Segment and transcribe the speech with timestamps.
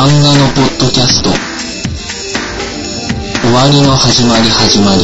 [0.00, 1.28] 漫画のポッドキャスト
[3.42, 5.02] 終わりの始まり始まり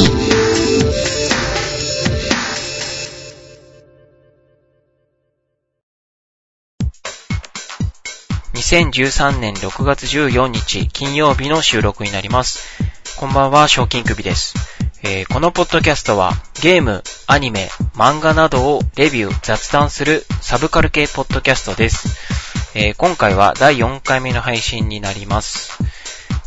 [8.55, 12.83] 2013年6月14日金曜日の収録になります。
[13.19, 14.55] こんばんは、賞金首です。
[15.03, 16.33] えーこのポッドキャストは
[16.63, 22.46] ゲーム、アニメ、漫画などをレビュー、雑談するサブカル系ポッドキャストです。
[22.79, 25.79] えー今回は第4回目の配信になります。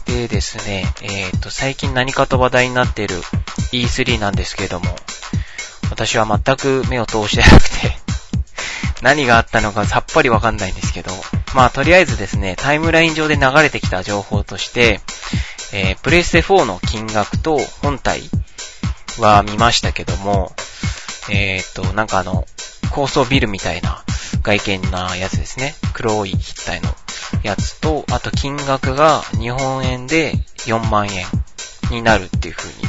[0.05, 3.15] でですね、えっ、と、最近何かと話題になっている
[3.71, 4.85] E3 なんですけれども、
[5.89, 7.97] 私は全く目を通してなくて、
[9.02, 11.11] 何があったのかさっぱりわかんないんですけど、
[11.55, 15.02] まあとりあえずですね、タイムライン上で流れてきた情報として、
[15.71, 18.21] えープレステ4の金額と本体
[19.17, 20.55] は見ましたけども、
[21.30, 22.45] えっ、と、なんかあの、
[22.91, 24.03] 高層ビルみたいな
[24.43, 25.75] 外見なやつですね。
[25.93, 26.89] 黒い筆体の
[27.43, 30.33] やつと、あと金額が日本円で
[30.65, 31.25] 4万円
[31.91, 32.87] になるっていう風に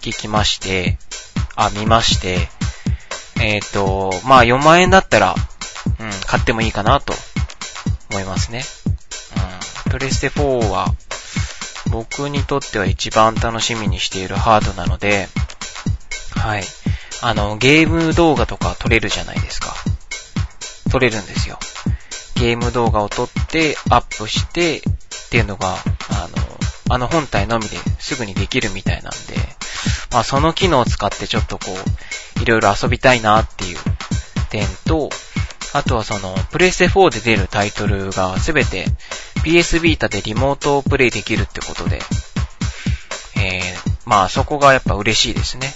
[0.00, 0.98] 聞きまして、
[1.56, 2.48] あ、見まして、
[3.40, 5.34] えっ、と、まあ4万円だったら、
[5.98, 7.12] うん、買ってもいいかなと
[8.10, 8.64] 思いますね。
[9.86, 10.86] うん、プレステ4は、
[11.90, 15.28] 僕にとっては一番楽しみにしているハードなので、
[16.36, 16.64] はい。
[17.20, 19.74] あの、ゲーム動画とか撮れるじゃないですか。
[20.92, 21.58] 撮れるんですよ。
[22.34, 24.82] ゲーム動画を撮って、アップして、っ
[25.30, 25.76] ていうのが、
[26.10, 29.38] あの、あの本体のみですぐにできるみたいなんで、
[30.10, 31.64] まあその機能を使ってちょっとこ
[32.36, 33.78] う、いろいろ遊びたいなっていう
[34.50, 35.08] 点と、
[35.72, 38.84] あとはその、プレステ4で出るタイトルがすべて
[39.44, 42.00] PS ビータでリモートプレイできるってことで、
[43.36, 45.72] えー、まあそこがやっぱ嬉しいですね。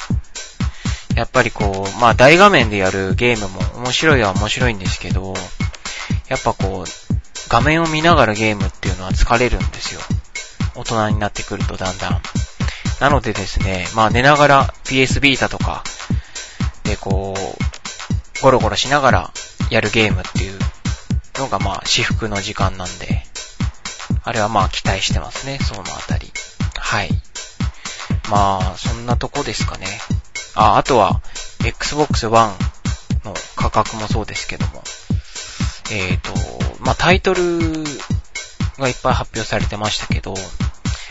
[1.17, 5.33] やっぱりこう、まあ大画面でやるゲームも面白いは面白いんですけど、
[6.29, 10.01] やっぱこう、画面を見ながらゲームっていうのは疲れるんですよ。
[10.75, 12.21] 大人になってくるとだんだん。
[13.01, 15.83] なのでですね、まあ寝ながら PS ビータとか
[16.85, 19.31] でこう、ゴロゴロしながら
[19.71, 20.59] やるゲームっていう
[21.39, 23.23] のがまあ私服の時間なんで、
[24.23, 26.31] あれはまあ期待してますね、そのあたり。
[26.77, 27.11] はい。
[28.29, 29.87] まあ、そんなとこですかね。
[30.57, 31.21] あ、あとは、
[31.65, 32.53] Xbox One
[33.25, 34.83] の価格もそうですけども、
[35.93, 36.33] えっ、と、
[36.81, 37.61] まあタイトル
[38.79, 40.35] がいっぱい発表されてましたけど、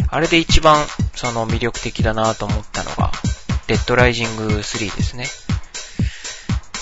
[0.10, 0.86] あれで一番
[1.16, 3.12] その魅力的だなと思ったのが、
[3.68, 5.28] デッドライジング3ですね。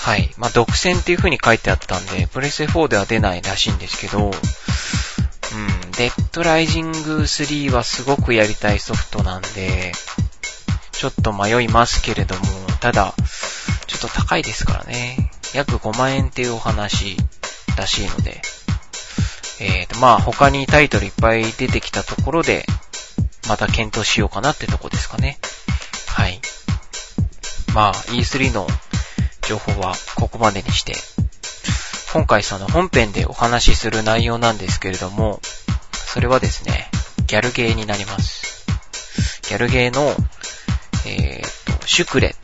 [0.00, 0.34] はい。
[0.36, 4.30] まあ、独占っていう風に書いてあったんで、プレステ4では出ないらしいんですけど、うん、
[5.92, 9.92] デッドライジング3はすごくやりたいソフトなんで、
[11.04, 12.40] ちょっと迷いますけれども、
[12.80, 13.12] ただ、
[13.86, 15.30] ちょっと高いですからね。
[15.52, 17.18] 約5万円っていうお話
[17.76, 18.40] らしいので、
[19.60, 22.64] えーと、まあ他にタイトルいっぱい出てきたところで、
[23.46, 25.36] また検討しようかなってとこですかね。
[26.08, 26.40] はい。
[27.74, 28.66] まあ E3 の
[29.46, 30.94] 情報はここまでにして、
[32.14, 35.42] 今回その本編でお話しする内容なんですけれども、
[35.92, 36.88] それはですね、
[37.26, 38.64] ギャルゲーになります。
[39.42, 40.16] ギャルゲーの、
[41.06, 42.34] えーと、シュクレ、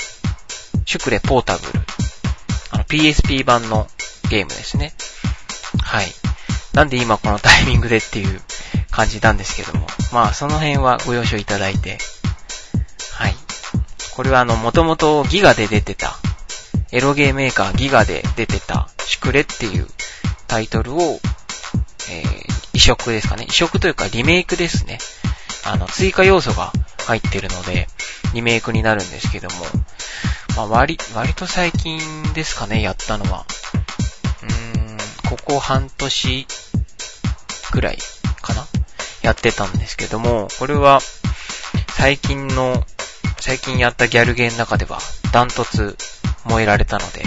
[0.84, 1.81] シュクレポータブル、
[2.72, 3.87] あの PSP 版の
[4.31, 4.93] ゲームですね。
[5.82, 6.06] はい。
[6.75, 8.41] なんで今このタイミングでっていう
[8.91, 11.99] 感じなんですけども、まあその辺はご了承いただいて、
[13.12, 13.34] はい。
[14.15, 16.16] これはあの、もともとギガで出てた、
[16.93, 19.87] エロゲーメーカーギガで出てた、シュクレっていう
[20.47, 20.99] タイトルを、
[22.10, 23.47] えー、移植ですかね。
[23.49, 24.99] 移植というかリメイクですね。
[25.65, 26.72] あの、追加要素が
[27.10, 27.88] 入ってるので、
[28.34, 29.56] リメイクになるんですけども、
[30.56, 32.00] まあ割、割と最近
[32.34, 33.44] ですかね、やったのは。
[34.43, 34.97] うーん、
[35.28, 36.47] ここ半年
[37.72, 37.99] くらい
[38.41, 38.65] かな？
[39.22, 41.00] やってたんですけども、これは
[41.97, 42.84] 最近の、
[43.40, 45.00] 最近やったギャルゲーの中では
[45.32, 45.96] ダントツ
[46.44, 47.25] 燃えられたので、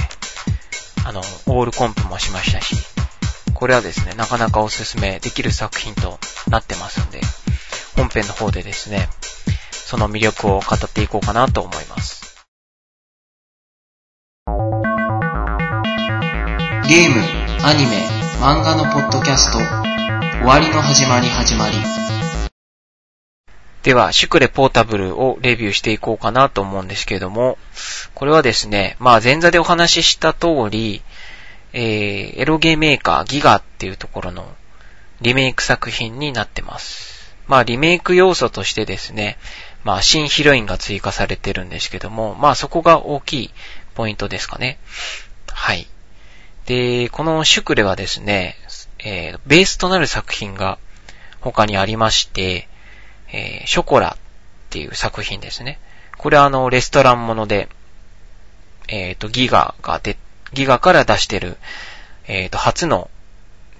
[1.06, 2.78] あの、オールコンプもしましたし、
[3.54, 7.20] これはですね、なかなかおすすめできる作品となってますんで、
[7.98, 9.10] 本編の方でですね、
[9.94, 12.48] その魅力を語っていこうかなと思います。
[16.90, 17.22] ゲーム、
[17.64, 18.02] アニメ、
[18.42, 21.76] 漫画のポッドキャスト終わりの始まり始まり
[23.84, 27.60] では、シュクレポータブルをレビューしていこうかなと思うんですけれども、
[28.16, 31.04] これはですね、まあ前座でお話しした通り、
[31.74, 34.56] えー、エロゲーメーカーギガっていうところの
[35.22, 37.36] リメイク作品になってます。
[37.46, 39.38] まあリメイク要素としてですね、
[39.84, 43.52] まあ新ヒロインが追加されてるんですけども、まあそこが大きい
[43.96, 44.80] ポイントですかね。
[45.52, 45.88] はい。
[46.66, 48.56] で、このシュクレはですね、
[49.00, 50.78] えーベースとなる作品が
[51.42, 52.68] 他にありまして、
[53.34, 54.18] えー、ショコラっ
[54.70, 55.80] ていう作品ですね。
[56.18, 57.68] これはあの、レストランもので、
[58.88, 60.18] えっ、ー、と、ギガが出、
[60.54, 61.58] ギガから出してる、
[62.28, 63.10] えっ、ー、と、初の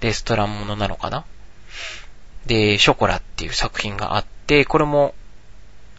[0.00, 1.24] レストランものなのかな
[2.46, 5.14] で、ショコラっていう作品があって、これも、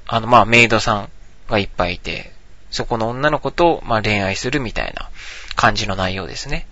[0.08, 1.10] あの、まあ、メイドさん
[1.50, 2.32] がいっぱいいて、
[2.72, 5.10] そこの女の子と、まあ、恋愛するみたいな
[5.56, 6.68] 感じの内容ですね。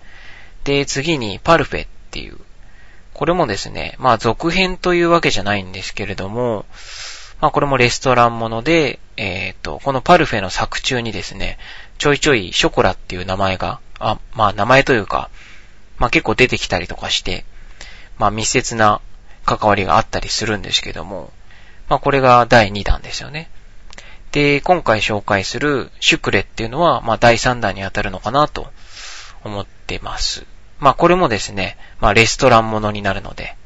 [0.64, 2.38] で、次に、パルフェっていう、
[3.12, 6.66] これもですね、まあ、続編というわけじゃないんですけれども、
[7.40, 11.58] まあ、これもレストランもので、えっ、ー、と、このパルフェの作中にですね、
[11.98, 15.30] ちょいちょいショコラっていう名前が、あ、まあ、名前というか、
[15.98, 17.44] まあ、結構出てきたりとかして、
[18.18, 19.00] まあ、密接な
[19.44, 21.32] 関わりがあったりするんですけども、
[21.88, 23.50] まあ、これが第2弾ですよね。
[24.32, 28.72] で、今回紹介するシュクレっていうのは、まあ、第3弾に当たるのかなと
[29.44, 30.44] 思ってます。
[30.80, 33.56] まあ、これもですね、まあ、レストランものになるので、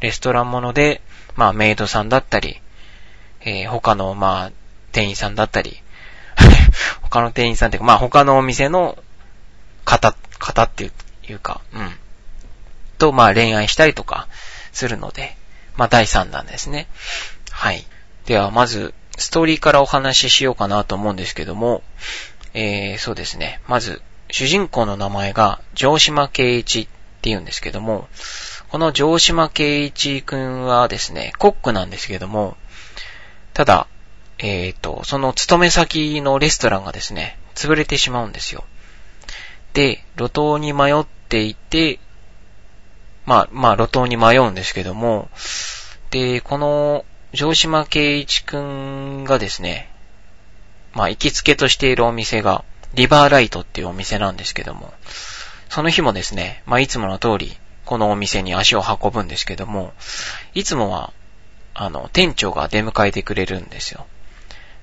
[0.00, 1.00] レストランもので、
[1.36, 2.60] まあ、メイドさんだったり、
[3.40, 4.52] えー、他の、まあ、
[4.92, 5.80] 店員さんだったり、
[7.02, 8.98] 他の店員さんっていうか、まあ、他のお店の
[9.84, 10.90] 方、方って
[11.28, 11.96] いうか、うん。
[12.98, 14.26] と、まあ、恋愛したりとか
[14.72, 15.36] するので、
[15.76, 16.88] まあ、第3弾ですね。
[17.56, 17.86] はい。
[18.26, 21.82] では、まず、ストーリーからお話ししようかなと思うんですけども、
[22.52, 23.62] えー、そうですね。
[23.66, 26.90] まず、主人公の名前が、城島圭一って
[27.30, 28.08] 言うんですけども、
[28.68, 32.58] この城島圭一くんはですね、コックなんですけども、
[33.54, 33.86] ただ、
[34.36, 38.64] えっ、ー、と、その勤め先のレストランがですね、潰れてしまうんですよ。
[39.72, 42.00] で、路頭に迷っていて、
[43.24, 45.30] まあ、まあ、路頭に迷うんですけども、
[46.10, 47.06] で、この、
[47.36, 49.90] 城島圭一くんがですね、
[50.94, 54.94] まあ、行きつけとしているお店が、リバーライトっていうお店なんですけども、
[55.68, 59.92] その日もですね、まあ、いつもの通り、このお店に足を運ぶんですけども、
[60.54, 61.12] いつもは、
[61.74, 64.06] あの、店長が出迎えてくれるんですよ。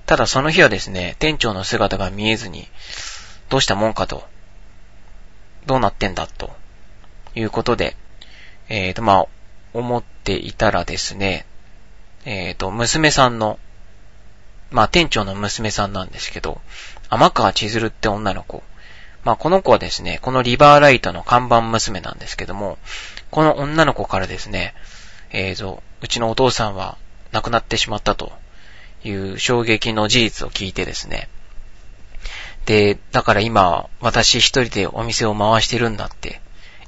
[0.06, 2.68] ただその日はですね、店長の姿が見えずに、
[3.48, 4.24] どうしたもんかと、
[5.66, 6.54] どうなってんだと、
[7.34, 7.96] いうことで、
[8.68, 9.26] えっ、ー、と、まあ、
[9.72, 11.46] 思っていたらですね、
[12.24, 13.58] えっ、ー、と、娘さんの、
[14.70, 16.60] まあ、店長の娘さんなんですけど、
[17.10, 18.62] 天川千鶴って女の子。
[19.24, 22.78] まあ、この子はですね、このリバーライトの看板娘なんですけども、
[23.30, 24.74] この女の子からですね、
[25.30, 26.96] えーと、うちのお父さんは
[27.32, 28.32] 亡くなってしまったと
[29.02, 31.28] いう衝撃の事実を聞いてですね、
[32.66, 36.40] で、だから今、私一人でお店を回してるんだって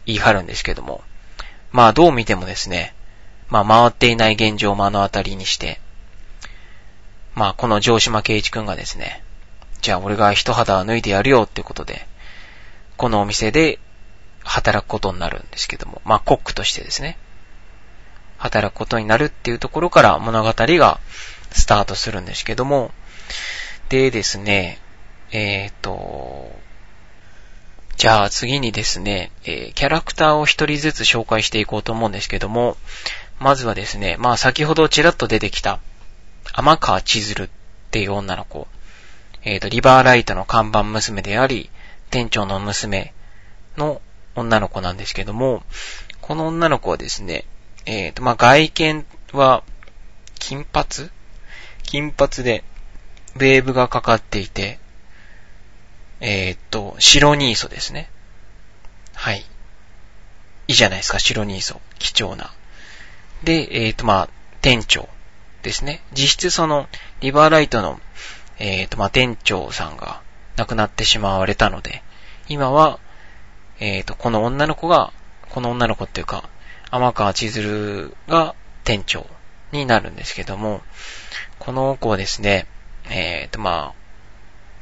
[0.07, 1.03] 言い張るんですけども、
[1.73, 2.95] まあどう見てもですね、
[3.49, 5.81] まあ回っていない現状を目の当たりにして、
[7.35, 9.23] まあこの城島圭一くんがですね、
[9.83, 12.07] じゃあ俺が一肌脱いでやるよってことで、
[12.97, 13.79] このお店で
[14.43, 17.19] 働くことになるんですけども、まあコックとしてですね、
[18.39, 21.01] 働くことになるっていうところから物語が
[21.53, 22.91] スタートするんですけども、
[23.89, 24.79] でですね、
[25.31, 26.51] えっ、ー、と、
[27.97, 32.77] じゃあ次にですね、えー、キャラクターを一人ずつ紹介していこうと思うんですけども、
[33.39, 35.81] まずはですね、まあ先ほどちらっと出てきた、
[36.55, 37.49] 天川千鶴っ
[37.91, 38.67] ていう女の子、
[39.43, 41.71] えっ、ー、と、リバーライトの看板娘であり、
[42.11, 43.13] 店長の娘
[43.77, 44.01] の
[44.35, 45.63] 女の子なんですけども、
[46.21, 47.45] この女の子はですね、
[47.85, 49.63] えっ、ー、と、まあ外見は、
[50.39, 51.11] 金髪？
[51.83, 52.65] 金髪で、
[53.37, 54.79] ウェーブがかかっていて、
[56.21, 58.11] えー、っと、白ニーソですね。
[59.15, 59.41] はい。
[60.69, 61.81] いいじゃないですか、白ニーソ。
[61.99, 62.53] 貴重な。
[63.47, 64.29] で、えー、っと、まあ、
[64.61, 65.09] 店長
[65.63, 66.03] ですね。
[66.13, 66.89] 実質その、
[67.21, 68.01] リバーライトの、
[68.59, 70.21] えー、っと、まあ、店長さんが
[70.57, 72.03] 亡くなってしまわれたので、
[72.49, 72.99] 今は、
[73.79, 75.13] えっと、この女の子が、
[75.51, 76.51] この女の子っていうか、
[76.91, 79.29] 天川千鶴が店長
[79.71, 80.83] になるんですけども、
[81.61, 82.67] この子はですね、
[83.09, 84.07] えっと、まあ、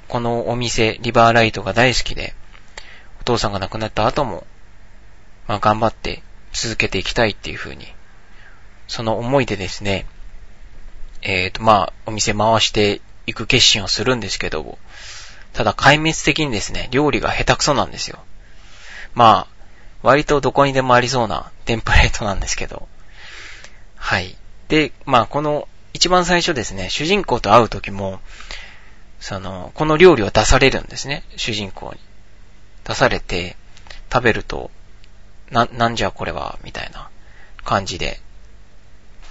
[0.08, 2.32] このお店、リバーライトが大好きで、
[3.20, 4.46] お父さんが亡くなった後も、
[5.48, 6.22] まあ頑張って
[6.54, 7.93] 続けていきたいっていう風に、
[8.88, 10.06] その思いでですね、
[11.22, 14.78] えっ、ー、とまあ、お店回していく決心をするんですけど、
[15.52, 18.18] ただ壊滅的にですね、料理が下手くそなんですよ。
[19.14, 19.54] まあ、
[20.02, 22.88] 割とどこにでもありそうなテンプレートなんですけど。
[23.96, 24.36] はい。
[24.68, 28.20] で、まあこの一番最初ですね、主人公と会う時も、
[29.20, 32.00] その、この料理を出されるんですね、主人公に。
[32.84, 33.56] 出されて、
[34.12, 34.70] 食べると、
[35.50, 37.08] な、なんじゃこれは、みたいな
[37.64, 38.20] 感じで、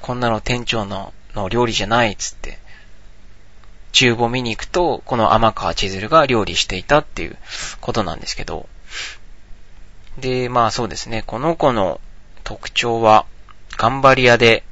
[0.03, 2.60] こんなの店長の、の料理じゃないっ、つって、
[3.93, 7.38] 厨房見に行くと、この天川千鶴が料理していたっていう
[7.79, 8.67] ことなんですけど、
[10.17, 12.01] で、まあそうですね、この子の
[12.43, 13.25] 特徴は、
[13.77, 14.65] 頑張り屋で、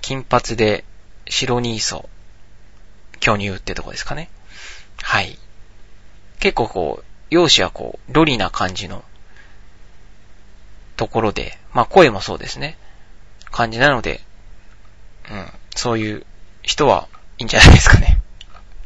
[0.00, 0.84] 金髪で
[1.26, 2.08] 白ニーソ
[3.18, 4.30] 巨乳ってとこですかね。
[5.02, 5.36] はい。
[6.38, 9.02] 結構こう、容姿はこう、ロリな感じの
[10.96, 12.78] ところで、まあ声もそうですね。
[13.50, 14.20] 感じなので、
[15.30, 16.26] うん、そういう
[16.62, 18.20] 人はいいんじゃないですかね。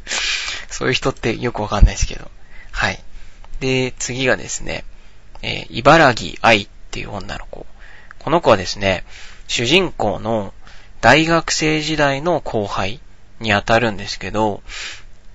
[0.69, 2.29] そういう人ってよくわかんないですけど。
[2.71, 2.99] はい。
[3.59, 4.83] で、次がですね、
[5.41, 7.65] えー、茨城愛っていう女の子。
[8.19, 9.03] この子はですね、
[9.47, 10.53] 主人公の
[11.01, 12.99] 大学生時代の後輩
[13.39, 14.61] にあたるんですけど、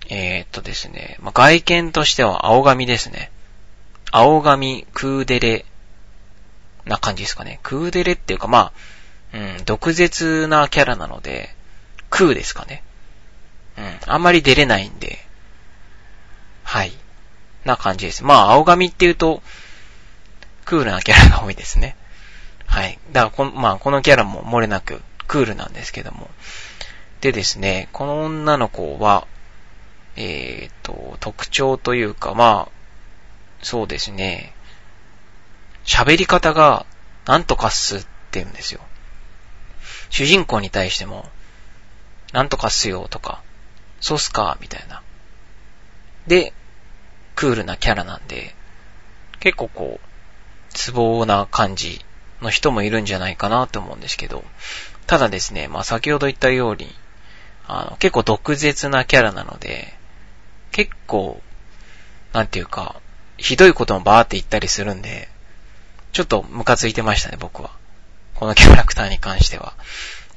[0.08, 3.30] えー、っとですね、まあ、外見としては青髪ですね。
[4.10, 5.64] 青髪クーデレ
[6.84, 7.60] な感じですかね。
[7.62, 8.72] クーデレっていうかまあ、
[9.34, 11.54] うん、毒舌なキャラなので、
[12.08, 12.84] クーですかね。
[13.76, 15.18] うん、あんまり出れないんで、
[16.62, 16.92] はい。
[17.64, 18.24] な感じです。
[18.24, 19.42] まあ、青髪っていうと、
[20.64, 21.96] クールなキャラが多いですね。
[22.66, 22.98] はい。
[23.12, 26.30] だからこ、まあ、このキャラも漏れなくクールなんですけども。
[27.20, 29.26] でですね、この女の子は、
[30.16, 32.72] えー、っと、特徴というか、まあ、
[33.62, 34.54] そうですね、
[35.84, 36.86] 喋り方が、
[37.26, 38.80] なんとかすって言うんですよ。
[40.14, 41.28] 主人公に対しても、
[42.32, 43.42] なんとかっすよとか、
[44.00, 45.02] そうっすかみたいな。
[46.28, 46.52] で、
[47.34, 48.54] クールなキャラなんで、
[49.40, 52.04] 結構こう、ツボな感じ
[52.40, 54.44] の人もいるんじゃないかなと思うんですけど、
[55.08, 56.94] ただですね、まあ先ほど言ったように、
[57.66, 59.94] あの、結構毒舌なキャラなので、
[60.70, 61.42] 結構、
[62.32, 63.00] なんていうか、
[63.36, 65.28] ひどいこともバーって言ったりするんで、
[66.12, 67.72] ちょっとムカついてましたね、僕は。
[68.34, 69.74] このキャラクターに関しては。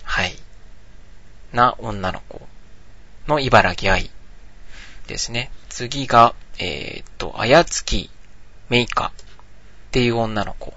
[0.04, 0.36] はい。
[1.54, 2.42] な女の子
[3.27, 4.10] の茨城愛
[5.08, 5.51] ですね。
[5.70, 8.10] 次が、えー、っと、あやつき
[8.70, 10.74] めいかっていう女の子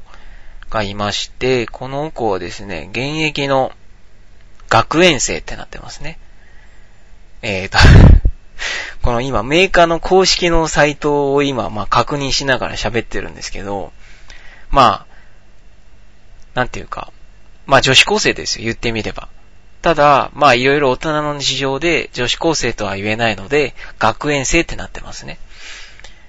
[0.70, 3.72] がいまして、この子はですね、現役の
[4.68, 6.18] 学園生ってなってますね。
[7.42, 7.78] えー、っ と
[9.02, 13.92] この今メーカーの公式のサイトを今、まあ確認しながら喋ってるんですけど、
[14.70, 15.09] まあ、
[16.60, 17.10] なんていうか、
[17.64, 19.30] まあ女子高生ですよ、言ってみれば。
[19.80, 25.38] ただ、まあいろいろ大人の事情で女子高生とは言えないので、学園生ってなってますね。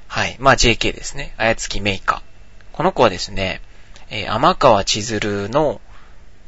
[0.07, 0.37] はい。
[0.39, 1.33] まあ JK ですね。
[1.35, 2.23] あやつきめいか。
[2.71, 3.61] この子はですね、
[4.09, 5.81] えー、天川千鶴の、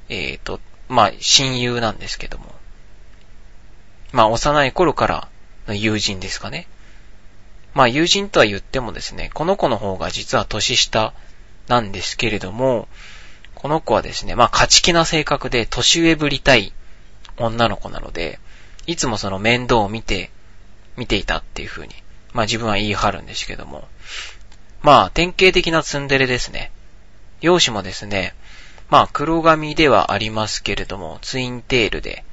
[0.07, 2.55] えっ、ー、と、まあ親友なんですけども。
[4.13, 5.27] まあ幼い頃から
[5.67, 6.67] の友人ですかね。
[7.73, 11.13] まあ友人とは言ってもですね、この子の方が実は年下
[11.67, 12.87] なんですけれども、
[13.63, 16.73] この子はですね、まあ勝ち気な性格で年上ぶりたい
[17.37, 18.39] 女の子なので、
[18.87, 20.31] いつもその面倒を見て、
[20.97, 21.95] 見ていたっていう風に、
[22.33, 23.87] まあ自分は言い張るんですけども。
[24.81, 26.73] まあ典型的なツンデレですね。
[27.39, 28.35] 容姿もですね、
[28.89, 32.25] まあ黒髪ではありますけれども、ツインテールで、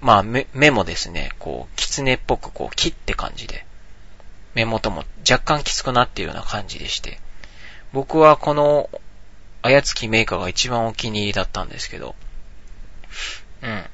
[0.00, 3.66] まあ目目もですね、こう、狐っぽくこう、切って感じで、
[4.54, 7.18] 目元も若干きつくなっているような感じでして、
[7.92, 8.88] 僕はこの、
[9.62, 12.14] あやつきメーカーが一番お気に入りだったんですけど、
[13.62, 13.84] うん。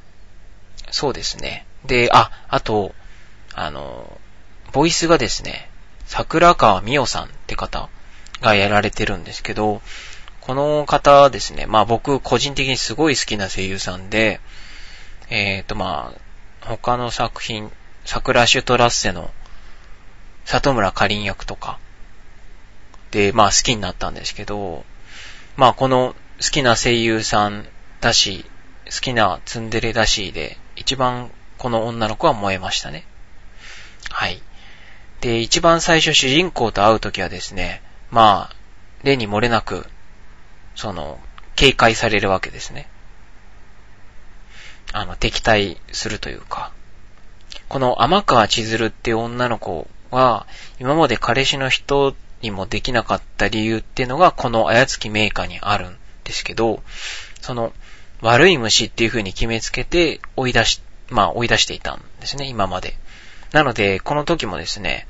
[0.91, 1.67] そうですね。
[1.85, 2.95] で、あ、あと、
[3.55, 4.19] あの、
[4.73, 5.69] ボイスがですね、
[6.07, 7.89] 桜川美代さんって方
[8.41, 9.83] がやられてるんですけど、
[10.41, 14.41] この方ですね、まあ僕個人的にすごい好きな声優さんで、
[15.29, 16.13] えっ、ー、とま
[16.63, 17.73] あ、他の作品、
[18.05, 19.31] 桜シュトラッセの
[20.45, 21.81] 里村かりん役とか、
[23.11, 24.85] で、まあ好きになったんですけど、
[25.57, 27.67] まあこの好きな声優さん
[28.01, 28.45] だし、
[28.87, 33.07] 好きなツンデレだしで、一番この女の子は燃えましたね。
[34.11, 34.43] はい。
[35.21, 38.57] で、一番最初主人公と会うときはですね、まあ、
[39.03, 39.87] 例に漏れなく、
[40.75, 41.19] その、
[41.55, 42.89] 警戒されるわけですね。
[44.93, 46.71] あの、敵対するというか。
[47.69, 50.47] この天川千鶴って女の子は、
[50.79, 52.15] 今まで彼氏の人
[52.47, 56.83] にもできなかった理由っていうのが、このあやつきメーカーにあるんですけど、
[57.41, 57.73] その、
[58.23, 62.97] 悪い虫っていう風に決めつけて追い出し、まあ追い出していたんですね、今まで。
[63.53, 65.07] なので、この時もですね、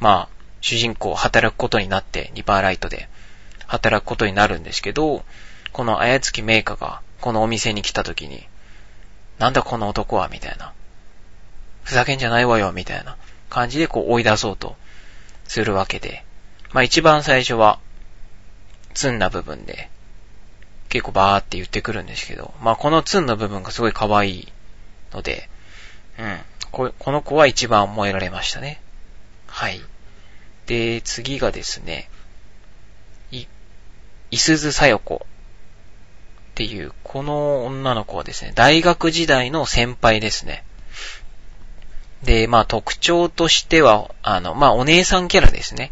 [0.00, 3.08] まあ、主人公働くことになって、リバーライトで
[3.66, 5.24] 働くことになるんですけど、
[5.72, 8.46] このあやつきメーカーがこのお店に来た時に、
[9.38, 10.72] なんだこの男は、みたいな。
[11.84, 13.16] ふざけんじゃないわよ、みたいな
[13.48, 14.76] 感じでこう追い出そうと
[15.46, 16.24] するわけで。
[16.72, 17.78] まあ一番最初は、
[18.94, 19.90] ツンな部分で、
[20.88, 24.48] 結構バーって言ってくるんですけど、まあこのツンの部分がすごい可愛い
[25.12, 25.48] ので、
[26.18, 26.38] うん。
[26.70, 28.80] ここの子は一番燃えられましたね。
[29.46, 29.80] はい。
[30.66, 32.08] で、次がですね、
[33.32, 33.46] い、
[34.30, 35.26] いすずさよこ
[36.50, 40.64] っていう、この女の子はですね、大学時代の先輩ですね。
[42.22, 45.90] で、まあ特徴としては、あの、まあお姉さんキャラですね。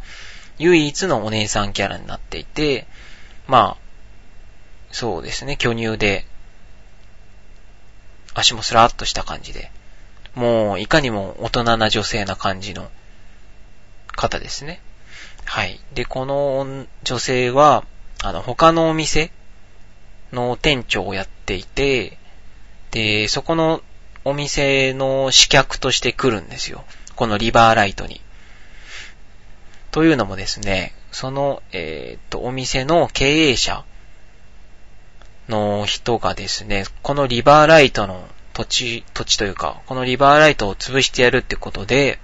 [0.58, 2.86] 唯一のお姉さんキャラになっていて、
[3.46, 3.88] まあ、
[4.90, 6.26] そうですね、巨乳で、
[8.34, 9.70] 足もスラーっとした感じで、
[10.34, 12.90] もういかにも大人な女性な感じの
[14.12, 14.80] 方ですね。
[15.44, 15.80] はい。
[15.94, 17.84] で、この女性は、
[18.22, 19.30] あの、他のお店
[20.32, 22.18] の店長をやっていて、
[22.90, 23.82] で、そこの
[24.24, 26.84] お店の試客として来るんですよ。
[27.16, 28.20] このリバーライトに。
[29.90, 33.84] というのもですね、その、えー、っと、お店の経営者
[35.48, 42.18] の人がですね、このリバーライトの土地、土地というか、このリバーライトを潰してやるってことで、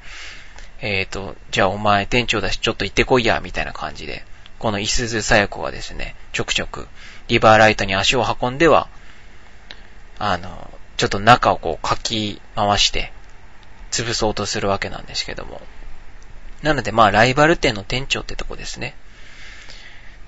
[0.80, 4.25] えっ、と、じゃあお前店長だしちょっと行ってこいや、みたいな感じで、
[4.59, 6.88] このイスズサヤコがですね、ちょくちょく、
[7.28, 8.88] リバーライトに足を運んでは、
[10.18, 13.12] あの、ちょっと中をこうかき回して、
[13.90, 15.62] 潰そうとするわけなんですけども。
[16.64, 18.97] なのでまあライバル店の店長ってとこですね。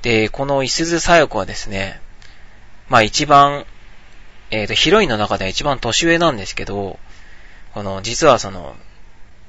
[0.03, 1.99] で、このイスズサヤコはですね、
[2.89, 3.65] まあ一番、
[4.51, 6.99] えっ、ー、と、ヒロインの中では一番年上なんですけど、
[7.73, 8.77] この、実はその、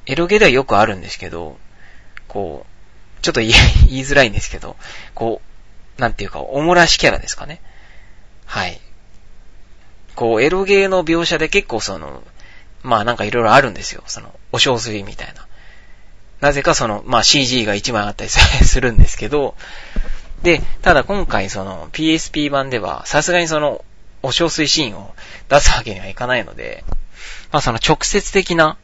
[0.05, 1.57] エロゲではよくあるんですけど、
[2.29, 3.53] こう、ちょっと言い
[3.89, 4.77] 言いづらいんですけど、
[5.13, 5.41] こ
[5.97, 7.59] う、なんていうか、おもらしキャラですかね。
[8.45, 8.79] はい。
[10.15, 12.23] こう、エロゲーの描写で結構その、
[12.81, 14.03] まあなんかいろいろあるんですよ。
[14.07, 15.46] その、お小水みたいな。
[16.41, 19.55] なぜかその、まあ CG が1枚あったり するんですけど、
[20.43, 23.83] で、ただ今回その PSP 版では、さすがにその、
[24.23, 25.13] お小水シーンを
[25.49, 26.83] 出すわけにはいかないので、
[27.51, 28.77] まあその直接的な、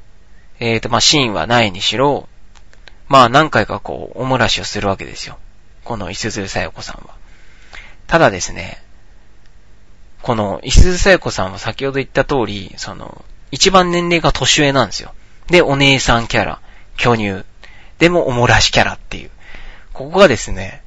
[0.60, 2.27] えっ、ー、とまあシーンはないにしろ、
[3.08, 5.38] まあ何回かこう、おもらしをするわけですよ。
[5.84, 7.15] この伊鈴さよこさんは。
[8.08, 8.82] ただですね、
[10.21, 15.13] この伊鈴さよこさんは先ほど言った通り、その、一番年齢が年上なんですよ。
[15.47, 16.60] で、お姉さんキャラ、
[16.97, 17.43] 巨乳。
[17.99, 19.29] でもおもらしキャラっていう。
[19.93, 20.84] ここがですね、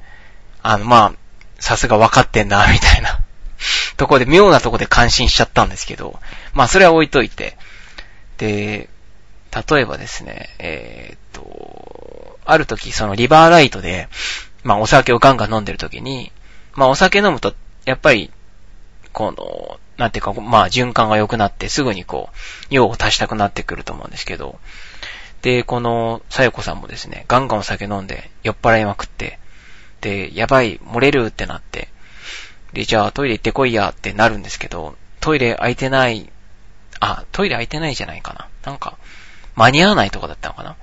[0.61, 1.13] あの、まあ、
[1.59, 3.19] さすが分かってんな、みたいな。
[3.97, 6.19] とこで、妙なとこで感心しちゃったんですけど、
[6.53, 7.57] まあ、それは置いといて。
[8.37, 8.89] で、
[9.69, 14.09] 例えばですね、えー、っと、ある時、そのリバーライトで、
[14.63, 16.31] まあ、お酒をガンガン飲んでる時に、
[16.73, 18.31] まあ、お酒飲むと、やっぱり、
[19.13, 22.35] この、なんていうか、まあ、循環が良くなって、すぐにこう、
[22.69, 24.59] 用を足したくなってくると思うんですけど、
[25.41, 29.39] で、この、さよこさんもですね、ガンガンお酒飲んで、酔っ払いまくって、
[30.01, 31.89] で、やばい、漏れるってなって、
[32.73, 36.31] で、じゃあトイレ行ってこいやってなるんですけど、トイレ空いてない、
[36.99, 38.47] あ、トイレ空いてないじゃないかな。
[38.63, 38.97] なんか、
[39.55, 40.75] 間に合わないとかだったのかな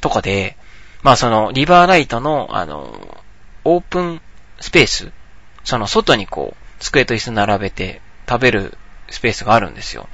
[0.00, 0.56] とかで、
[1.02, 3.22] まあその、リバーライトの、あの、
[3.64, 4.20] オープン
[4.60, 5.12] スペース、
[5.64, 8.78] その外にこう、机と椅子並べて食べる
[9.10, 10.08] スペースがあるんですよ。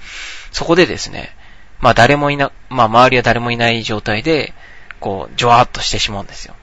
[0.52, 1.36] そこでですね、
[1.80, 4.54] まあ誰もいな、まあ周りは誰もいない状態で、
[5.00, 6.54] こう、ジョワーっとしてしまうんですよ。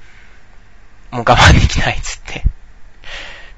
[1.11, 2.43] もう我慢できないっつって。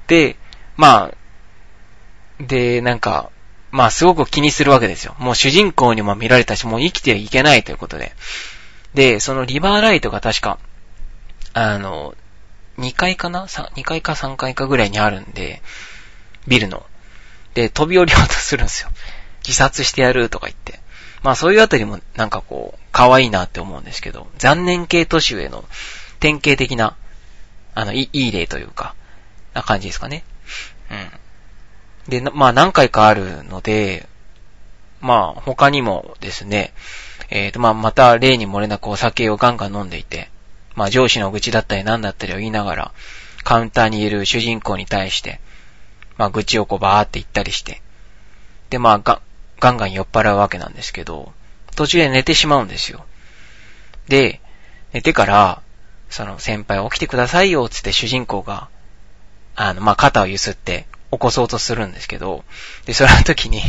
[0.06, 0.36] で、
[0.76, 3.30] まあ、で、なんか、
[3.70, 5.14] まあすごく気にするわけですよ。
[5.18, 8.12] もう主人公にも見られたし、もう生きてはいけないということで。
[8.94, 10.58] で、そのリバーライトが確か、
[11.52, 12.14] あの、
[12.78, 15.62] 2階かな ?2 階か3階かぐらいにあるんで、
[16.48, 16.84] ビルの。
[17.54, 18.90] で、飛び降りようとするんですよ。
[19.46, 20.79] 自殺してやるとか言って。
[21.22, 25.64] まあそういうあたりもなんかこう、可愛いなって思うんですけど、残念系都市上の
[26.18, 26.96] 典型的な
[27.74, 28.94] あの、いい例というか、
[29.54, 30.24] な感じですかね。
[32.08, 32.22] うん。
[32.22, 34.08] で、まあ何回かあるので、
[35.00, 36.72] まあ他にもですね、
[37.30, 40.30] えっ、ー、とまあまた例に漏れなくお酒をガンガン飲んでいて、
[40.74, 42.92] まあ上司の愚痴だったり何だったりを言いながら、
[43.44, 45.40] カウンターにいる主人公に対して、
[46.16, 47.80] まあ愚痴をこうバーって言ったりして、
[48.70, 49.22] でまあガ
[49.60, 51.32] ガンガン酔っ払うわけなんですけど、
[51.76, 53.04] 途中で寝てしまうんですよ。
[54.08, 54.40] で、
[54.92, 55.62] 寝てから、
[56.08, 58.68] その先輩起きてくださいよ、つって主人公が、
[59.54, 62.44] あの、まあ、肩を揺すって起こそうとするんですけど、
[62.86, 63.62] で、その時に、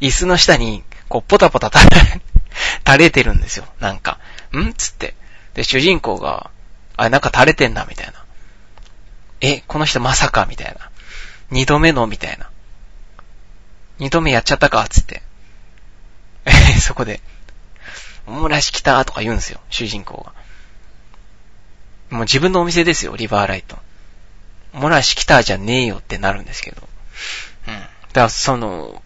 [0.00, 2.20] 椅子の下に、こう、ポタポタ垂れ、
[2.86, 4.18] 垂れてるんですよ、なんか。
[4.56, 4.72] ん？
[4.74, 5.14] つって。
[5.54, 6.50] で、主人公が、
[6.96, 8.12] あ、なんか垂れてんな、みたいな。
[9.40, 10.90] え、この人まさか、みたいな。
[11.50, 12.47] 二度目の、みたいな。
[13.98, 15.22] 二度目やっちゃったか、つって。
[16.80, 17.20] そこで、
[18.26, 20.32] おもらし来たとか言うんですよ、主人公が。
[22.10, 23.78] もう自分のお店ですよ、リバーライト。
[24.72, 26.88] モラシ来たじゃねえよってなるんですけど。
[27.66, 27.74] うん。
[27.74, 29.02] だからその、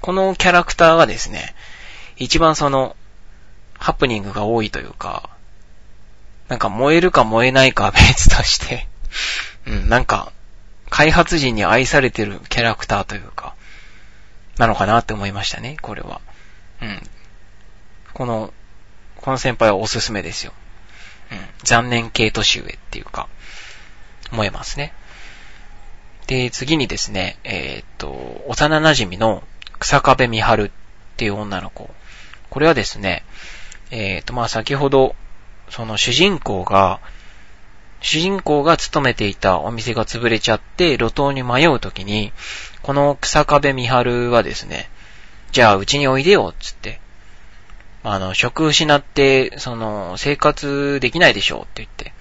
[0.00, 1.54] このキャラクターがですね、
[2.16, 2.96] 一番その、
[3.78, 5.30] ハプニングが多いというか、
[6.48, 8.88] なんか燃えるか燃えないかは別として、
[9.66, 10.32] うん、なんか、
[10.90, 13.54] 開発陣に愛されてるキャラクターというか、
[14.58, 16.20] なのかなって思いましたね、これは。
[16.82, 17.02] うん。
[18.12, 18.52] この、
[19.16, 20.52] この先輩はおすすめですよ。
[21.30, 21.38] うん。
[21.62, 23.28] 残念系年上っていうか、
[24.32, 24.92] 思いますね。
[26.26, 29.42] で、次にですね、えー、っと、幼馴染の
[29.78, 30.70] 草壁美春っ
[31.16, 31.90] ていう女の子。
[32.50, 33.24] これはですね、
[33.90, 35.14] えー、っと、まあ、先ほど、
[35.70, 37.00] その主人公が、
[38.00, 42.32] 主人公が勤めていたお店が潰れちゃって路頭に迷うときに、
[42.82, 44.90] この草壁美春はですね、
[45.52, 47.00] じゃあうちにおいでよ、つって。
[48.04, 52.12] あの、職失って、その、生活できないでしょ、って言って。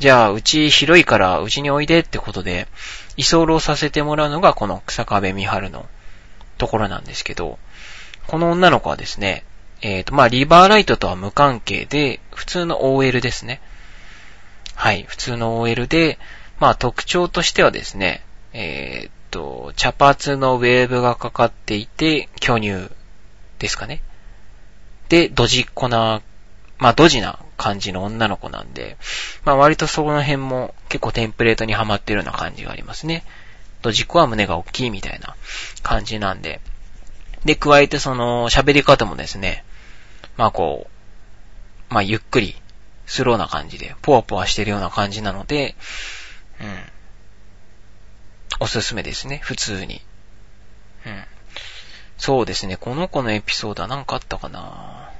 [0.00, 2.66] じゃあ、うち広いからうちにおいでってことで、
[3.16, 5.86] 居候させてもらうのがこの草壁美春の
[6.58, 7.58] ところなんですけど、
[8.26, 9.44] この女の子はですね、
[9.82, 13.60] えっ、ー、と、まあ、リバーライトとは無関係で、普通の OL ですね。
[14.74, 16.18] はい、普通の OL で、
[16.58, 22.88] まあ、特徴としてはですね、えっ、と、茶髪のウェーブがかかっていて、巨乳
[23.58, 24.00] ですかね。
[25.08, 26.22] で、ドジっ子な、
[26.78, 28.96] まあ、ドジな感じの女の子なんで、
[29.44, 33.24] まあ、割とその辺も結構テンプレートにはまってるような感じがありますね。
[33.82, 35.34] ドジっ子は胸が大きいみたいな
[35.82, 36.60] 感じなんで。
[37.44, 39.64] で、加えてその、喋り方もですね、
[40.36, 40.86] まあこ
[41.90, 42.54] う、まあゆっくり、
[43.06, 45.74] スローな感じで、ポワポワしてるような感じなので、
[46.60, 46.93] うん。
[48.60, 50.02] おすすめですね、普通に。
[51.06, 51.24] うん。
[52.16, 55.10] そうですね、この子のエピソードは何かあったかな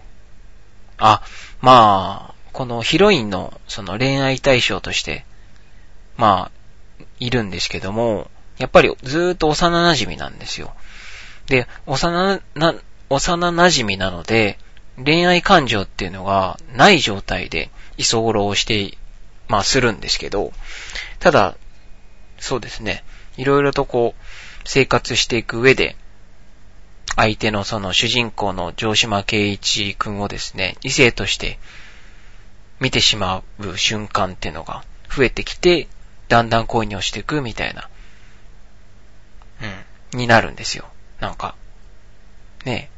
[0.98, 1.22] あ、
[1.60, 5.24] まあ、このヒロインのその恋愛対象として、
[6.16, 10.72] まあ、いるんですけども、やっぱりずーっと幼馴染なんですよ。
[11.46, 12.74] で、幼な、
[13.10, 14.58] 幼馴染なので、
[15.02, 18.96] 恋愛感情っていうのがない状態で居候をして、
[19.48, 20.52] まあするんですけど、
[21.18, 21.56] ただ、
[22.38, 23.02] そうですね、
[23.36, 24.22] いろいろとこう、
[24.64, 25.96] 生活していく上で、
[27.16, 31.58] 相手のその主人公の城島圭一くんをですね、異性として
[32.80, 35.88] 見てしまう瞬間っていうのが増えてきて、
[36.28, 37.88] だんだん恋に落ちていくみたいな、
[40.12, 40.86] うん、になるんですよ。
[41.20, 41.54] なんか、
[42.64, 42.94] ねえ。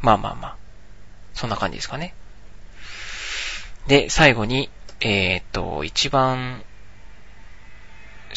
[0.00, 0.56] まあまあまあ。
[1.34, 2.14] そんな感じですかね。
[3.86, 6.64] で、最後に、えっ、と、一番、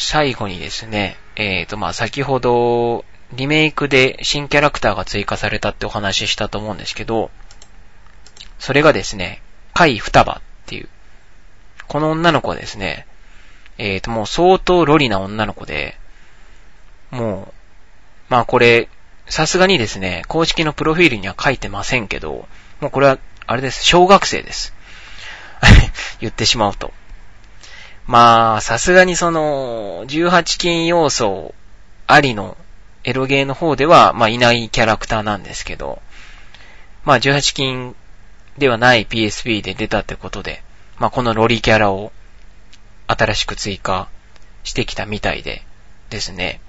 [0.02, 7.30] 最後にですね、えっ、と、まあ先ほど、リメイクで新キャラクターが追加されたってお話ししたと思うんですけど、
[8.58, 9.42] それがですね、
[9.74, 10.88] 海双葉っていう、
[11.86, 13.06] この女の子はですね、
[13.76, 15.98] えっ、と、もう相当ロリな女の子で、
[17.10, 17.54] もう、
[18.30, 18.88] まあこれ、
[19.26, 22.48] さすがにですね、公式のプロフィールには書いてませんけど、
[22.80, 24.72] もうこれは、あれです、小学生です。
[26.20, 26.94] 言ってしまうと。
[28.10, 31.54] まあ、さすがにその、18禁要素
[32.08, 32.56] ありの
[33.04, 36.02] エロゲーの方では、まあいないキャラクターなんですけど、
[37.04, 37.94] まあ18禁
[38.58, 40.64] ではない PSP で出たってことで、
[40.98, 42.10] まあこのロリキャラを
[43.06, 44.08] 新しく追加
[44.64, 45.62] してきたみたいで
[46.08, 46.60] ですね。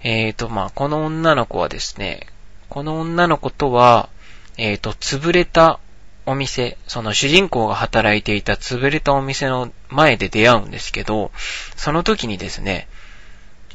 [0.00, 2.28] えっ、ー、と、まあ、この女の子はですね、
[2.70, 4.08] この女の子とは、
[4.56, 5.80] えっ、ー、と、潰れた
[6.24, 11.32] お店、その主人公が働いていた潰れたお店の前で出会うんですけど、
[11.76, 12.88] その時にですね、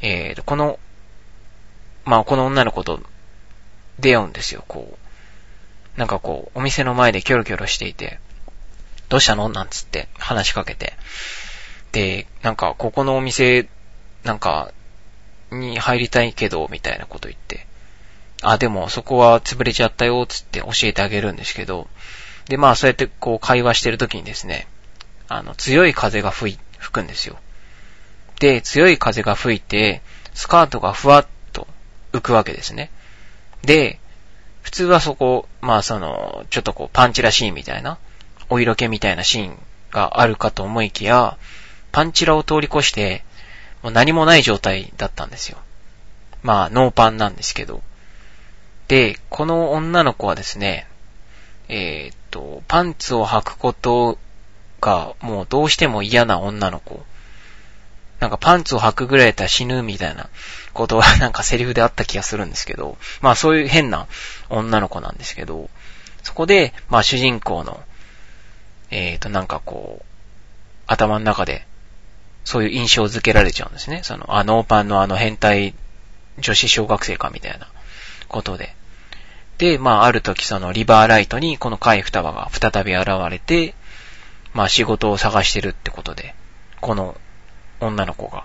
[0.00, 0.78] えっ、ー、この、
[2.04, 3.00] まあ、この女の子と
[3.98, 4.96] 出会うんですよ、こ
[5.96, 5.98] う。
[5.98, 8.18] なんかこう、お店の前でキョロキョロしていて、
[9.08, 9.48] どうしたの？
[9.48, 10.94] なんつって話しかけて。
[11.92, 13.68] で、なんか、ここのお店、
[14.22, 14.72] なんか、
[15.50, 17.66] に入りたいけど、みたいなこと言って。
[18.42, 21.88] あ、でもそこは潰れちゃったよ、つって教えてあげるんですけど、
[22.48, 24.66] で、まあそうやってこう会話してるときにですね、
[25.28, 27.38] あの、強い風が吹い、吹くんですよ。
[28.40, 30.02] で、強い風が吹いて、
[30.34, 31.66] スカートがふわっと
[32.12, 32.90] 浮くわけですね。
[33.62, 33.98] で、
[34.62, 37.98] 普通はそこ、まあその、ちょっとこうパンチラシーンみたいな、
[38.48, 41.36] お色気みたいなシーンがあるかと思いきや、
[41.92, 43.24] パンチラを通り越して、
[43.82, 45.58] もう何もない状態だったんですよ。
[46.42, 47.82] まあ、ノーパンなんですけど。
[48.86, 50.86] で、この女の子はですね、
[51.68, 54.18] えー、っと、パンツを履くこと
[54.80, 57.04] がもうどうしても嫌な女の子。
[58.20, 60.28] なんかパンツを履くぐらいだったら死ぬみたいな
[60.72, 64.08] ことはなんかセリフであった気がするんですけど、まあそういう変な
[64.48, 65.70] 女の子なんですけど、
[66.22, 67.80] そこで、まあ主人公の、
[68.90, 70.04] えーとなんかこう、
[70.86, 71.66] 頭の中で
[72.44, 74.00] そういう印象づけられちゃうんですね。
[74.02, 75.74] その、あ、ノーパンのあの変態
[76.38, 77.68] 女子小学生かみたいな
[78.26, 78.74] ことで。
[79.58, 83.74] で、まあ、ある時そのリバーライトにこの海双葉が再び現れて、
[84.54, 86.34] まあ仕事を探してるってことで、
[86.80, 87.16] この
[87.80, 88.44] 女の子が、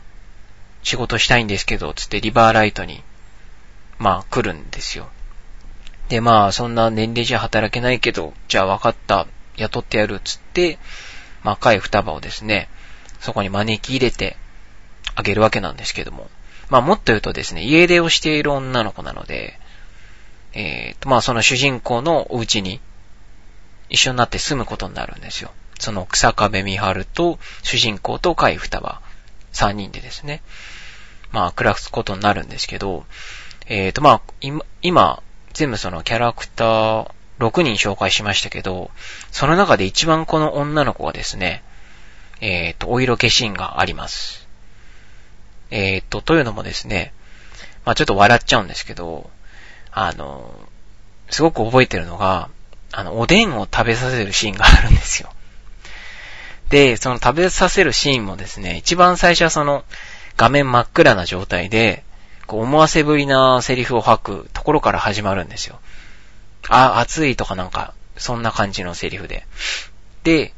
[0.81, 3.03] 仕事したいんですけど、つってリバーライトに、
[3.99, 5.09] まあ来るんですよ。
[6.09, 10.77] で、まあ、そんな年齢じゃ働けないけど、じゃあ分かった、雇ってやる、つって、
[11.43, 12.69] まあ、赤い双葉をですね、
[13.19, 14.35] そこに招き入れて
[15.15, 16.29] あげるわけなんですけども。
[16.69, 19.59] まあ、もっと言うとですね、家出をしている女の子なので、
[20.53, 22.79] えー、と、まあ、その主人公のお家に
[23.89, 25.51] 一緒になって住むことになるんですよ。
[25.79, 29.01] その草壁美春と主人公と海双葉、
[29.51, 30.41] 三人でですね、
[31.31, 33.05] まあ、暮らすことになるんですけど、
[33.65, 38.91] えーと、まあ、今、今、全部そのキャラクター6人紹介しましたけど、
[39.31, 41.63] その中で一番この女の子がですね、
[42.41, 44.47] えーと、お色気シーンがあります。
[45.71, 47.13] えーと、というのもですね、
[47.85, 49.29] まあちょっと笑っちゃうんですけど、
[49.93, 50.53] あの、
[51.29, 52.49] すごく覚えてるのが、
[52.91, 55.29] あの、おでんを食べさせるシーンがあるんですよ。
[56.69, 59.83] で、その食べさせるシーンもですね、一番最初はその、
[60.37, 62.03] 画面真っ暗な状態で、
[62.47, 65.79] こう思わせぶりなセリフを吐くところから始まるんですよ。
[66.69, 69.45] あ、暑いとかなんか、そんな感じのセリフで。
[70.23, 70.53] で、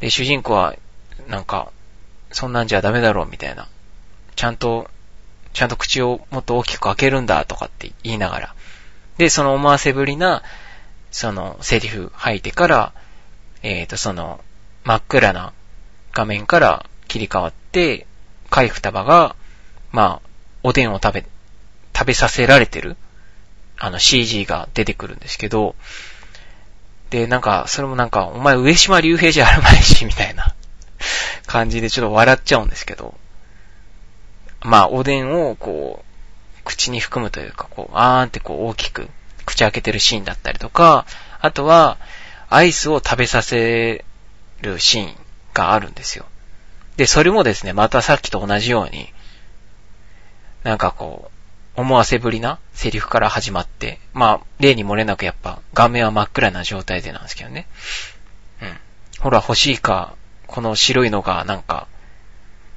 [0.00, 0.74] で、主人公は、
[1.28, 1.70] なんか、
[2.32, 3.68] そんなんじゃダメだろうみたいな。
[4.34, 4.90] ちゃんと、
[5.54, 8.54] ちゃんと口をもっと大きく開けるんだとかって言いながら。
[9.16, 10.42] で、その思わせぶりな、
[11.12, 12.92] そのセリフ吐いてから、
[13.62, 14.40] えっ、ー、と、その、
[14.82, 15.52] 真っ暗な
[16.12, 18.06] 画面から切り替わって、
[18.50, 19.36] 海双葉が、
[19.92, 20.28] まあ、
[20.64, 21.24] おでんを食べ、
[21.96, 22.96] 食べさせられてる、
[23.78, 25.76] あの CG が出てくるんですけど、
[27.10, 30.52] で、なんか、それもなんか、お前上島竜兵じゃあるまいし、みたいな
[31.46, 33.14] 感じでちょっと笑っちゃうんですけど、
[34.64, 39.08] まあ、おでんをこう、口に含むというか、こう、あーんってこう大きく
[39.44, 41.06] 口開けてるシーンだったりとか、
[41.40, 41.98] あとは、
[42.48, 44.04] アイスを食べさせ
[44.62, 45.14] るシーン
[45.52, 46.24] があるんですよ。
[46.96, 49.12] で、それもですね、またさっきと同じように、
[50.62, 51.30] なんかこ
[51.76, 57.66] う、思わせぶりなセリフから始まって、まあ、例に漏れなくやっぱ、画面は真っ暗な状態でなんですけどね。
[58.62, 58.78] うん。
[59.20, 60.14] ほら、欲しいか、
[60.46, 61.88] この白いのがなんか、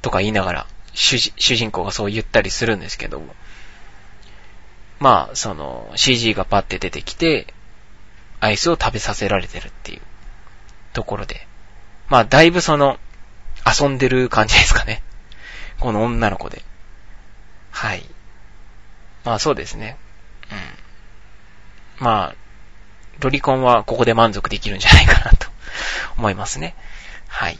[0.01, 0.67] とか言いながら、
[0.97, 3.35] 主人公がそう言ったりするんですけども、
[4.99, 7.53] まあ、その、CG がパッて出てきて、
[8.39, 10.01] アイスを食べさせられてるっていう
[10.93, 11.47] ところで、
[12.09, 12.97] まあ、だいぶその、
[13.65, 15.03] 遊んでる感じですかね。
[15.79, 16.63] この女の子で。
[17.71, 18.03] はい。
[19.23, 19.97] まあそうですね。
[21.99, 22.05] うん。
[22.05, 22.35] まあ、
[23.19, 25.47] ロリコンはここで満足できるんじゃないかなと
[26.17, 26.75] 思いますね。
[27.27, 27.59] はい。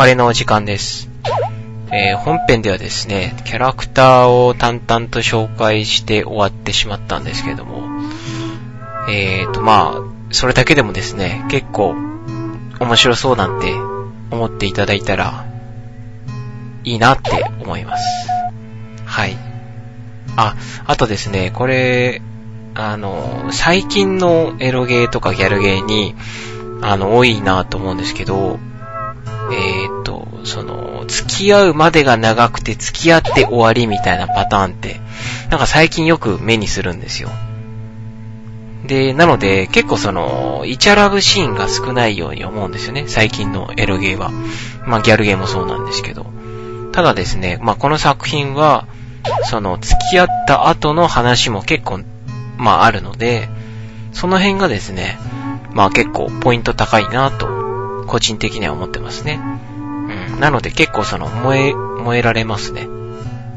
[0.00, 1.10] 別れの時間です。
[1.92, 7.82] えー、本編ではですね、キャラクターを淡々と紹介して終わってしまったんですけども、
[9.10, 11.94] えーと、まあ、それだけでもですね、結構
[12.80, 13.74] 面白そうなんて
[14.30, 15.44] 思っていただいたら、
[16.82, 18.02] いいなって思います。
[19.04, 19.36] はい。
[20.34, 22.22] あ、あとですね、これ、
[22.74, 26.14] あの、最近のエロゲーとかギャルゲーに、
[26.80, 28.58] あの、多いなと思うんですけど、
[29.52, 29.79] えー、
[30.44, 35.00] その、付き合うまでが長くて付き合って終わりみたいなパターンって、
[35.50, 37.30] なんか最近よく目にするんですよ。
[38.84, 43.04] で、なので、結構その、イチャラブシーンが少ないように思うんですよね。
[43.06, 44.30] 最近のエロゲーは。
[44.86, 46.26] まあ、ギャルゲーもそうなんですけど。
[46.92, 48.86] ただですね、まあ、この作品は、
[49.44, 52.00] その、付き合った後の話も結構、
[52.56, 53.48] まあ、あるので、
[54.12, 55.18] その辺がですね、
[55.72, 59.40] まあ、結構ポイント高いなと個人的には思ってますね。
[60.38, 62.88] なので結構その、燃え、燃えられますね。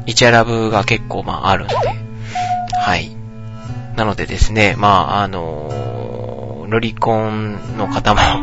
[0.06, 1.74] イチャラブが結構まああるんで。
[1.74, 3.10] はい。
[3.96, 8.40] なのでですね、まああのー、ロリコンの方もは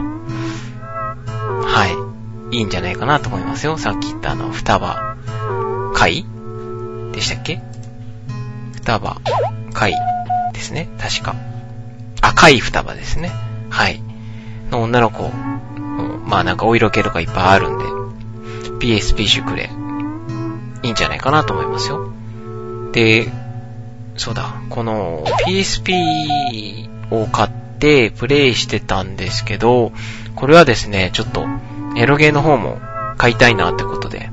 [2.52, 2.58] い。
[2.58, 3.78] いいんじゃないかなと思いますよ。
[3.78, 5.16] さっき言ったあの、双葉、
[5.94, 6.26] 貝
[7.12, 7.62] でしたっけ？
[8.76, 9.22] 双葉、
[9.74, 9.94] 貝
[10.54, 10.90] ですね。
[11.00, 11.36] 確か。
[12.22, 13.32] 赤い双葉ですね。
[13.70, 14.02] はい。
[14.70, 15.30] の女の子
[16.26, 17.86] まあなんかお色気とかいっぱいあるんで、
[18.82, 19.70] PSP 熟練、
[20.82, 22.12] いいんじゃないかなと思いますよ。
[22.92, 23.30] で、
[24.18, 29.92] そうだ、この PSP を買ってプレイしてたんですけど、
[30.36, 31.46] これはですね、ちょっと
[31.96, 32.80] エロゲーの方も
[33.18, 34.32] 買いたいなってことで、